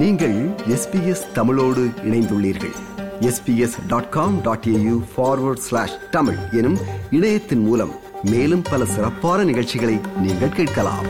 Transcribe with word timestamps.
நீங்கள் 0.00 0.34
எஸ்பிஎஸ் 0.68 1.32
தமிழோடு 1.32 1.80
இணைந்துள்ளீர்கள். 1.80 2.74
SBS 3.20 3.86
dot 3.88 4.08
com 4.08 4.42
dot 4.42 4.64
AU 4.64 5.00
forward 5.16 5.64
slash 5.66 6.10
Tamil 6.10 6.36
எனும் 6.52 6.76
இணையத்தின் 7.10 7.58
மூலம் 7.58 7.92
மேலும் 8.22 8.62
பல 8.70 8.84
சிறப்பான 8.84 9.44
நிகழ்ச்சிகளை 9.44 10.00
நீங்கள் 10.20 10.48
கேட்கலாம். 10.48 11.06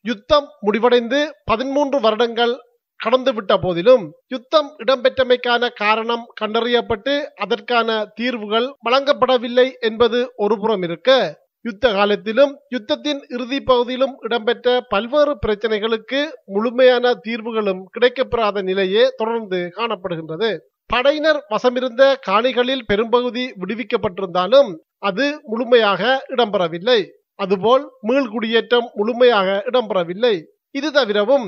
யுத்தம் 0.00 0.48
முடிவடைந்து 0.60 1.34
பதிமூன்று 1.44 2.00
வருடங்கள் 2.00 2.58
கடந்துவிட்ட 3.04 3.56
போதிலும் 3.62 4.12
யுத்தம் 4.28 4.70
இடம்பெற்றமைக்கான 4.86 5.68
காரணம் 5.74 6.26
கண்டறியப்பட்டு 6.40 7.22
அதற்கான 7.22 8.04
தீர்வுகள் 8.14 8.74
வழங்கப்படவில்லை 8.84 9.72
என்பது 9.80 10.32
ஒருபுறம் 10.36 10.82
இருக்க 10.82 11.44
யுத்த 11.66 11.86
காலத்திலும் 11.92 12.52
யுத்தத்தின் 12.74 13.20
இறுதி 13.34 13.58
பகுதியிலும் 13.60 14.12
இடம்பெற்ற 14.20 14.74
பல்வேறு 14.88 15.32
பிரச்சனைகளுக்கு 15.44 16.20
முழுமையான 16.54 17.14
தீர்வுகளும் 17.26 17.80
கிடைக்கப்பெறாத 17.94 18.62
நிலையே 18.62 19.04
தொடர்ந்து 19.16 19.58
காணப்படுகின்றது. 19.78 20.50
படையினர் 20.90 21.40
வசமிருந்த 21.52 22.02
காணிகளில் 22.28 22.84
பெரும்பகுதி 22.86 23.44
விடுவிக்கப்பட்டிருந்தாலும் 23.62 24.70
அது 24.98 25.26
முழுமையாக 25.44 26.02
இடம்பெறவில்லை. 26.34 26.98
அதுபோல் 27.34 27.84
மீள்குடியேற்றம் 28.08 28.86
முழுமையாக 28.98 29.48
இடம்பெறவில்லை. 29.70 30.34
இது 30.70 30.90
தவிரவும் 30.90 31.46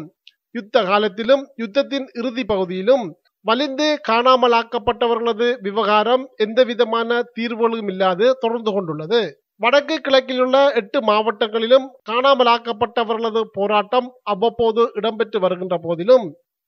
யுத்த 0.55 0.83
காலத்திலும் 0.91 1.45
யுத்தத்தின் 1.63 2.07
இறுதி 2.21 2.45
பகுதியிலும் 2.45 3.05
வலிந்து 3.47 3.89
காணாமலாக்கப்பட்டவர்களது 4.09 5.49
விவகாரம் 5.67 6.25
எந்தவிதமான 6.37 7.21
தீர்வுகளும் 7.37 7.91
இல்லாது 7.93 8.27
தொடர்ந்து 8.41 8.71
கொண்டுள்ளது. 8.73 9.21
வடக்கு 9.61 9.95
கிழக்கில் 10.01 10.41
உள்ள 10.41 10.57
எட்டு 10.73 10.99
மாவட்டங்களிலும் 11.01 11.87
காணாமலாக்கப்பட்டவர்களது 12.11 13.41
போராட்டம் 13.53 14.09
அவ்வப்போது 14.23 14.83
இடம்பெற்று 14.95 15.39
வருகின்ற 15.39 15.77
போதிலும் 15.79 16.27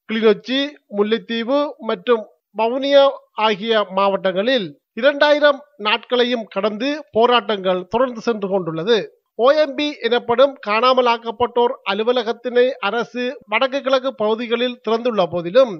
கிளிநொச்சி 0.09 0.59
முல்லைத்தீவு 0.97 1.59
மற்றும் 1.81 2.23
வவுனியா 2.56 3.05
ஆகிய 3.39 3.83
மாவட்டங்களில் 3.91 4.67
இரண்டாயிரம் 4.92 5.61
நாட்களையும் 5.79 6.45
கடந்து 6.47 6.89
போராட்டங்கள் 7.11 7.84
தொடர்ந்து 7.89 8.20
சென்று 8.20 8.48
கொண்டுள்ளது. 8.48 8.97
ஓஎம்பி 9.39 9.86
எனப்படும் 10.07 10.55
காணாமலாக்கப்பட்டோர் 10.67 11.75
அலுவலகத்தினை 11.92 12.67
அரசு 12.89 13.23
வடக்கு 13.47 13.79
கிழக்கு 13.81 14.11
பகுதிகளில் 14.14 14.77
திறந்துள்ள 14.89 15.23
போதிலும் 15.27 15.73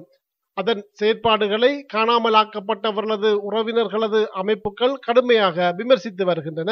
அதன் 0.57 0.81
செயற்பாடுகளை 0.99 1.73
காணாமலாக்கப்பட்டவர்களது 1.93 3.29
உறவினர்களது 3.49 4.21
அமைப்புகள் 4.41 4.95
கடுமையாக 5.05 5.73
விமர்சித்து 5.77 6.23
வருகின்றன. 6.25 6.71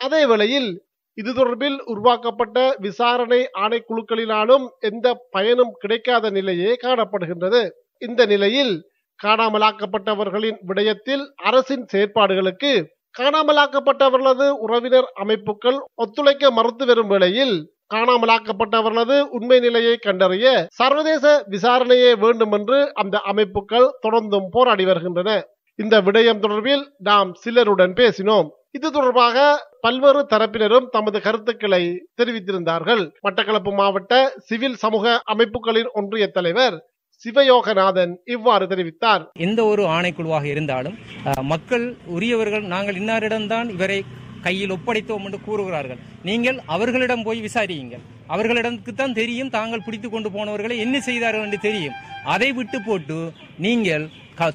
அதே 0.00 0.26
வேளையில் 0.26 0.70
இது 1.18 1.30
தொடர்பில் 1.32 1.78
உருவாக்கப்பட்ட 1.84 2.58
விசாரணை 2.78 3.40
ஆணைக்குழுக்களினாலும் 3.58 4.64
எந்த 4.80 5.06
பயனும் 5.30 5.72
கிடைக்காத 5.78 6.30
நிலையே 6.30 6.70
காணப்படுகின்றது. 6.82 7.60
இந்த 7.98 8.26
நிலையில் 8.26 8.72
காணாமலாக்கப்பட்டவர்களின் 9.20 10.58
விடயத்தில் 10.66 11.24
அரசின் 11.48 11.84
செயற்பாடுகளுக்கு 11.92 12.72
காணாமலாக்கப்பட்டவர்களது 13.18 14.46
உறவினர் 14.64 15.08
அமைப்புகள் 15.14 15.78
ஒத்துழைக்க 15.94 16.50
மறுத்து 16.50 16.84
வரும் 16.86 17.06
வேளையில் 17.06 17.54
காணாமலாக்கப்பட்டவர்களது 17.94 19.16
உண்மை 19.36 19.58
நிலையை 19.60 19.94
கண்டறிய 19.96 20.46
சர்வதேச 20.78 21.24
விசாரணையே 21.50 22.12
வேண்டும் 22.18 22.52
என்று 22.52 22.78
அந்த 22.94 23.18
அமைப்புகள் 23.32 23.88
தொடர்ந்தும் 24.06 24.48
போராடி 24.50 24.84
வருகின்றன. 24.84 25.30
இந்த 25.78 26.00
விடயம் 26.00 26.42
தொடர்பில் 26.44 26.84
நாம் 26.98 27.30
சிலருடன் 27.34 27.92
பேசினோம். 27.92 28.48
இது 28.74 28.86
தொடர்பாக 28.90 29.36
பல்வேறு 29.80 30.20
தரப்பினரும் 30.30 30.86
தமது 30.90 31.18
கருத்துக்களை 31.20 31.82
தெரிவித்திருந்தார்கள். 32.20 33.02
மட்டக்களப்பு 33.22 33.72
மாவட்ட 33.74 34.14
சிவில் 34.48 34.76
சமூக 34.76 35.04
அமைப்புகளின் 35.24 35.90
ஒன்றிய 35.94 36.26
தலைவர் 36.28 36.76
சிவயோகநாதன் 37.24 38.12
இவ்வாறு 38.26 38.64
தெரிவித்தார். 38.66 39.22
எந்த 39.38 39.60
ஒரு 39.64 39.82
ஆணைக்குழுவாக 39.88 40.44
இருந்தாலும் 40.44 40.94
அஹ், 41.24 41.44
மக்கள் 41.44 41.84
உரியவர்கள் 42.08 42.64
நாங்கள் 42.66 42.98
இன்னாரிடம்தான் 43.00 43.68
இவரை 43.68 43.98
கையில் 44.42 44.72
ஒப்படைத்தோம் 44.72 45.24
என்று 45.24 45.38
கூறுகிறார்கள். 45.40 45.98
நீங்கள் 46.22 46.58
அவர்களிடம் 46.66 47.22
போய் 47.22 47.40
விசாரியுங்கள். 47.40 48.04
அவர்களிடத்துக்கு 48.28 48.94
தான் 48.94 49.12
தெரியும் 49.12 49.50
தாங்கள் 49.50 49.84
பிடித்து 49.84 50.08
கொண்டு 50.08 50.28
போனவர்களை 50.30 50.76
என்ன 50.78 50.96
செய்தார்கள் 51.00 51.44
என்று 51.44 51.60
தெரியும். 51.60 51.98
அதை 52.26 52.48
விட்டு 52.52 52.78
போட்டு 52.80 53.18
நீங்கள் 53.58 54.04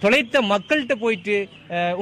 தொலைத்த 0.03 0.41
மக்கள்கிட்ட 0.51 0.95
போயிட்டு 1.03 1.35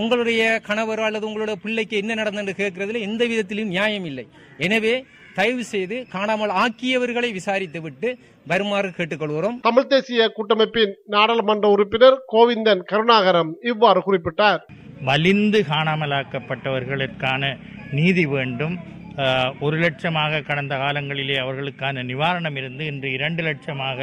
உங்களுடைய 0.01 0.41
கணவர் 0.67 1.01
அல்லது 1.07 1.27
உங்களுடைய 1.29 1.57
பிள்ளைக்கு 1.63 1.95
என்ன 2.01 2.13
நடந்தது 2.21 2.53
கேட்கறதுல 2.61 3.01
எந்த 3.07 3.23
விதத்திலும் 3.31 3.73
நியாயம் 3.73 4.05
இல்லை. 4.11 4.25
எனவே 4.67 4.93
தயவு 5.37 5.63
செய்து 5.71 5.95
காணாமல் 6.13 6.53
ஆக்கியவர்களை 6.63 7.29
விசாரித்து 7.37 7.79
விட்டு 7.85 8.09
வருமாறு 8.51 8.89
கேட்டுக்கொள்கிறோம். 8.97 9.57
தமிழ் 9.67 9.89
தேசிய 9.93 10.27
கூட்டமைப்பின் 10.37 10.93
நாடாளுமன்ற 11.15 11.67
உறுப்பினர் 11.75 12.17
கோவிந்தன் 12.33 12.83
கருணாகரம் 12.91 13.51
இவ்வாறு 13.71 14.01
குறிப்பிட்டார். 14.07 14.61
வலிந்து 15.09 15.61
காணாமலாக்கப்பட்டவர்களுக்கான 15.71 17.53
நீதி 17.99 18.25
வேண்டும். 18.35 18.75
ஒரு 19.65 19.75
லட்சமாக 19.81 20.43
கடந்த 20.45 20.75
காலங்களிலே 20.83 21.35
அவர்களுக்கான 21.41 22.03
நிவாரணம் 22.11 22.55
இருந்து 22.61 22.83
இன்று 22.91 23.09
இரண்டு 23.17 23.41
லட்சமாக 23.47 23.99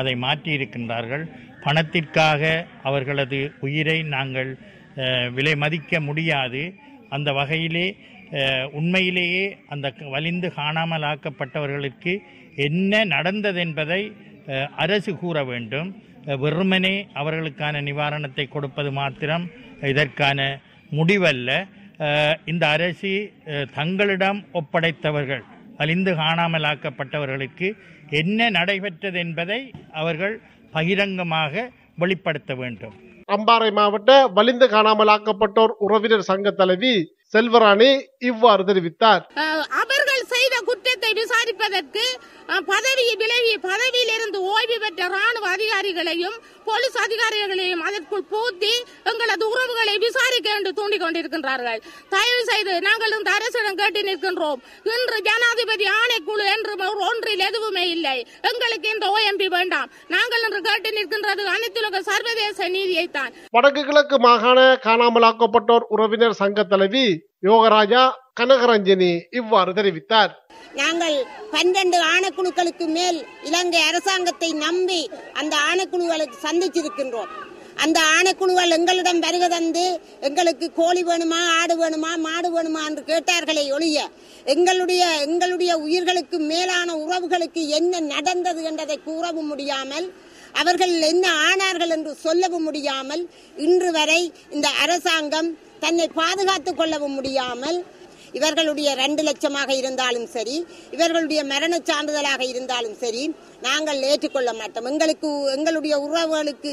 அதை 0.00 0.12
மாற்றியிருக்கின்றார்கள். 0.24 1.24
பணத்திற்காக 1.64 2.66
அவர்களது 2.82 3.52
உயிரை 3.60 4.02
நாங்கள் 4.02 4.58
விலை 5.34 5.56
மதிக்க 5.56 6.00
முடியாது. 6.00 6.74
அந்த 7.08 7.32
வகையிலே 7.32 7.96
உண்மையிலேயே 8.72 9.58
அந்த 9.68 9.90
க- 9.90 10.08
வலிந்து 10.08 10.52
காணாமலாக்கப்பட்டவர்களுக்கு 10.56 12.18
என்ன 12.56 13.04
நடந்தது 13.04 13.60
என்பதை 13.60 14.12
அரசு 14.76 15.16
கூற 15.16 15.44
வேண்டும். 15.44 16.02
வெறுமனே 16.24 17.06
அவர்களுக்கான 17.14 17.80
நிவாரணத்தை 17.82 18.48
கொடுப்பது 18.48 18.92
மாத்திரம் 18.92 19.50
இதற்கான 19.80 20.60
முடிவல்ல. 20.90 21.68
இந்த 22.44 22.68
அரசு 22.68 23.32
தங்களிடம் 23.74 24.44
ஒப்படைத்தவர்கள் 24.52 25.42
அழிந்து 25.78 26.12
காணாமலாக்கப்பட்டவர்களுக்கு 26.14 27.68
என்ன 28.12 28.50
நடைபெற்றது 28.50 29.18
என்பதை 29.18 29.60
அவர்கள் 29.94 30.34
பகிரங்கமாக 30.72 31.52
வெளிப்படுத்த 31.98 32.52
வேண்டும். 32.54 32.94
அம்பாறை 33.28 33.70
மாவட்ட 33.72 34.10
வலிந்து 34.32 34.66
காணாமலாக்கப்பட்டோர் 34.68 35.72
உறவினர் 35.78 36.20
சங்க 36.22 36.50
தலைவி 36.52 36.94
செல்வராணி 37.34 37.90
இவ்வாறு 38.28 38.62
தெரிவித்தார். 38.64 39.22
அவர்கள் 39.82 40.22
செய்த 40.32 40.54
குற்றத்தை 40.62 41.10
விசாரிப்பதற்கு 41.14 42.04
அஹ், 42.48 42.64
பதவி 42.66 43.04
விலகி 43.20 43.52
பதவியிலிருந்து 43.64 44.38
ஓய்வு 44.52 44.76
பெற்ற 44.80 45.02
ராணுவ 45.08 45.44
அதிகாரிகளையும் 45.54 46.36
போலீஸ் 46.66 46.98
அதிகாரிகளையும் 47.04 47.84
அதற்குள் 47.88 48.26
பூத்தி 48.32 48.72
எங்களது 49.10 49.44
உறவுகளை 49.52 49.94
விசாரிக்க 50.42 50.58
என்று 50.58 50.72
தூண்டிக் 50.78 51.02
கொண்டிருக்கின்றார்கள். 51.04 51.80
தயவு 52.14 52.42
செய்து 52.50 52.72
நாங்கள் 52.88 53.14
இந்த 53.18 53.30
அரசிடம் 53.38 53.78
கேட்டு 53.80 54.00
நிற்கின்றோம். 54.08 54.60
இன்று 54.94 55.18
ஜனாதிபதி 55.28 55.86
ஆணைக்குழு 56.00 56.44
என்று 56.54 56.72
ஒன்றில் 57.08 57.44
எதுவுமே 57.48 57.84
இல்லை. 57.96 58.18
எங்களுக்கு 58.50 58.88
இந்த 58.94 59.06
ஓஎம்பி 59.16 59.48
வேண்டாம். 59.56 59.90
நாங்கள் 60.14 60.44
இன்று 60.46 60.60
கேட்டு 60.68 60.90
நிற்கின்றது 60.98 61.44
அனைத்துலக 61.56 62.02
சர்வதேச 62.10 62.68
நீதியைத்தான். 62.76 63.32
வடக்கு 63.56 63.84
கிழக்கு 63.90 64.18
மாகாண 64.26 64.58
காணாமலாக்கப்பட்டோர் 64.86 65.88
உறவினர் 65.96 66.40
சங்க 66.42 66.66
தலைவி 66.72 67.06
யோகராஜா 67.48 68.02
கனகரஞ்சனி 68.40 69.12
இவ்வாறு 69.38 69.70
தெரிவித்தார். 69.78 70.32
நாங்கள் 70.80 71.16
பன்னெண்டு 71.54 71.98
ஆணைக்குழுக்களுக்கு 72.12 72.86
மேல் 72.96 73.18
இலங்கை 73.48 73.80
அரசாங்கத்தை 73.88 74.50
நம்பி 74.66 75.00
அந்த 75.40 75.54
ஆணைக்குழுக்களுக்கு 75.68 76.36
சந்திச்சிருக்கின்றோம். 76.44 77.32
அந்த 77.82 77.98
ஆணைக்குழுவால் 78.14 78.74
எங்களிடம் 78.76 79.22
வருக 79.24 79.44
தந்து 79.48 79.84
எங்களுக்கு 80.20 80.66
கோழி 80.76 81.02
வேணுமா 81.02 81.38
ஆடு 81.54 81.74
வேணுமா 81.76 82.10
மாடு 82.18 82.48
வேணுமா 82.50 82.82
என்று 82.88 83.02
கேட்டார்களே 83.04 83.64
ஒழிய 83.72 83.98
எங்களுடைய 84.46 85.02
எங்களுடைய 85.24 85.72
உயிர்களுக்கு 85.78 86.38
மேலான 86.50 86.96
உறவுகளுக்கு 86.96 87.62
என்ன 87.68 88.00
நடந்தது 88.06 88.62
என்றதை 88.62 88.96
கூறவும் 89.00 89.50
முடியாமல் 89.52 90.06
அவர்கள் 90.54 90.94
என்ன 91.04 91.26
ஆனார்கள் 91.44 91.92
என்று 91.92 92.12
சொல்லவும் 92.22 92.64
முடியாமல் 92.64 93.22
இன்று 93.58 93.90
வரை 93.92 94.20
இந்த 94.50 94.68
அரசாங்கம் 94.82 95.50
தன்னை 95.78 96.06
பாதுகாத்துக் 96.14 96.78
கொள்ளவும் 96.78 97.14
முடியாமல் 97.14 97.78
இவர்களுடைய 98.38 98.90
ரெண்டு 99.02 99.22
லட்சமாக 99.28 99.70
இருந்தாலும் 99.80 100.28
சரி 100.34 100.56
இவர்களுடைய 100.94 101.40
மரண 101.52 101.80
சான்றிதழாக 101.90 102.42
இருந்தாலும் 102.52 102.96
சரி 103.02 103.24
நாங்கள் 103.66 104.00
ஏற்றுக்கொள்ள 104.10 104.50
மாட்டோம். 104.60 104.86
எங்களுக்கு 104.92 105.28
எங்களுடைய 105.56 105.94
உறவுகளுக்கு 106.06 106.72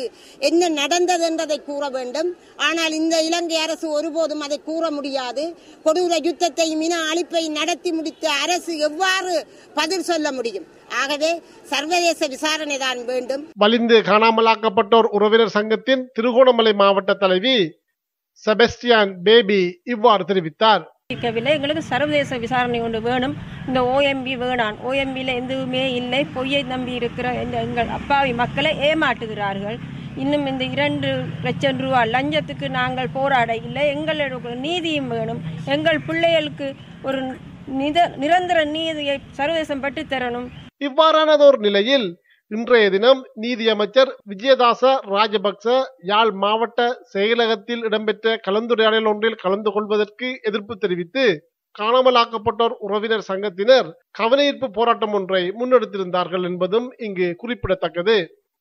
என்ன 0.49 0.69
நடந்தது 0.81 1.25
என்றதை 1.29 1.57
கூற 1.69 1.83
வேண்டும். 1.97 2.29
ஆனால் 2.67 2.93
இந்த 3.01 3.15
இலங்கை 3.27 3.57
அரசு 3.65 3.87
ஒருபோதும் 3.97 4.43
அதை 4.47 4.57
கூற 4.69 4.85
முடியாது. 4.97 5.43
கொடூர 5.85 6.13
யுத்தத்தையும் 6.27 6.83
இன 6.87 6.97
அழிப்பை 7.11 7.43
நடத்தி 7.59 7.91
முடித்த 7.97 8.25
அரசு 8.43 8.73
எவ்வாறு 8.89 9.33
பதில் 9.79 10.07
சொல்ல 10.11 10.27
முடியும்? 10.37 10.67
ஆகவே 11.01 11.31
சர்வதேச 11.71 12.27
விசாரணை 12.35 12.77
தான் 12.85 13.01
வேண்டும். 13.11 13.43
வலிந்து 13.63 13.97
காணாமலாக்கப்பட்டோர் 14.11 15.09
உறவினர் 15.17 15.55
சங்கத்தின் 15.57 16.05
திருகோணமலை 16.17 16.73
மாவட்ட 16.81 17.13
தலைவி 17.23 17.57
செபஸ்டியான் 18.43 19.11
பேபி 19.27 19.61
இவ்வாறு 19.93 20.23
தெரிவித்தார். 20.29 20.83
இருக்கவில்லை 21.13 21.51
எங்களுக்கு 21.57 21.81
சர்வதேச 21.91 22.37
விசாரணை 22.41 22.79
ஒன்று 22.87 22.99
வேணும். 23.05 23.33
இந்த 23.67 23.79
ஓஎம்பி 23.93 24.33
வேணான் 24.41 24.75
ஓஎம்பியில் 24.89 25.31
எதுவுமே 25.39 25.81
இல்லை. 25.99 26.19
பொய்யை 26.35 26.59
நம்பி 26.71 26.93
இருக்கிற 26.99 27.27
இந்த 27.43 27.55
எங்கள் 27.67 27.89
அப்பாவி 27.95 28.33
மக்களை 28.41 28.71
ஏமாற்றுகிறார்கள். 28.89 29.77
இன்னும் 30.23 30.45
இந்த 30.51 30.63
இரண்டு 30.75 31.09
லட்சம் 31.45 31.79
ரூபா 31.83 32.01
லஞ்சத்துக்கு 32.15 32.69
நாங்கள் 32.77 33.09
போராட 33.17 33.49
இல்லை. 33.65 33.85
எங்களுக்கு 33.95 34.53
நீதியும் 34.67 35.09
வேணும். 35.15 35.41
எங்கள் 35.75 35.99
பிள்ளைகளுக்கு 36.09 36.67
ஒரு 37.09 37.21
நித 37.81 38.05
நிரந்தர 38.23 38.59
நீதியை 38.77 39.17
சர்வதேசம் 39.39 39.83
பட்டு 39.85 40.03
தரணும் 40.13 40.47
இவ்வாறானதோர் 40.87 41.59
நிலையில் 41.67 42.07
இன்றைய 42.51 42.85
தினம் 42.89 43.19
நீதியமைச்சர் 43.41 44.11
விஜயதாச 44.25 44.91
ராஜபக்ச 45.09 45.65
யாழ் 46.01 46.31
மாவட்ட 46.33 46.79
செயலகத்தில் 47.13 47.83
இடம்பெற்ற 47.83 48.33
கலந்துரையாடல் 48.47 49.07
ஒன்றில் 49.07 49.35
கலந்து 49.35 49.71
கொள்வதற்கு 49.71 50.27
எதிர்ப்பு 50.41 50.75
தெரிவித்து 50.77 51.23
காணாமலாக்கப்பட்டோர் 51.75 52.75
உறவினர் 52.79 53.27
சங்கத்தினர் 53.27 53.89
கவனஈர்ப்பு 54.19 54.69
போராட்டம் 54.71 55.13
ஒன்றை 55.13 55.43
முன்னெடுத்திருந்தார்கள் 55.59 56.43
என்பதும் 56.43 56.87
இங்கு 56.97 57.27
குறிப்பிடத்தக்கது. 57.35 58.17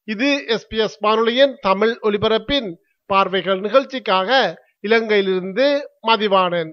இது 0.08 0.28
எஸ்பிஎஸ் 0.48 0.98
வானொலியின் 1.00 1.54
தமிழ் 1.60 1.94
ஒலிபரப்பின் 2.02 2.68
பார்வைகள் 3.10 3.60
நிகழ்ச்சிக்காக 3.60 4.30
இலங்கையிலிருந்து 4.82 5.66
மதிவானன் 6.08 6.72